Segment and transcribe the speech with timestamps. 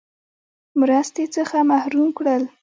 [0.79, 2.43] مرستې څخه محروم کړل.